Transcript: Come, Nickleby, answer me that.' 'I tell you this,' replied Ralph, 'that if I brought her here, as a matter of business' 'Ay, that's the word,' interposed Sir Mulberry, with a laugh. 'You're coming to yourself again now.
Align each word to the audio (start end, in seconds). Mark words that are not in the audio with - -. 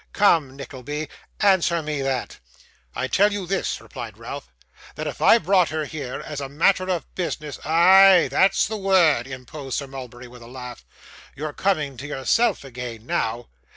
Come, 0.13 0.55
Nickleby, 0.55 1.09
answer 1.41 1.83
me 1.83 2.01
that.' 2.01 2.39
'I 2.95 3.07
tell 3.09 3.31
you 3.31 3.45
this,' 3.45 3.79
replied 3.79 4.17
Ralph, 4.17 4.51
'that 4.95 5.05
if 5.05 5.21
I 5.21 5.37
brought 5.37 5.69
her 5.69 5.85
here, 5.85 6.19
as 6.25 6.41
a 6.41 6.49
matter 6.49 6.89
of 6.89 7.13
business' 7.13 7.59
'Ay, 7.65 8.27
that's 8.27 8.65
the 8.67 8.77
word,' 8.77 9.27
interposed 9.27 9.77
Sir 9.77 9.85
Mulberry, 9.85 10.27
with 10.27 10.41
a 10.41 10.47
laugh. 10.47 10.83
'You're 11.35 11.53
coming 11.53 11.97
to 11.97 12.07
yourself 12.07 12.63
again 12.63 13.05
now. 13.05 13.49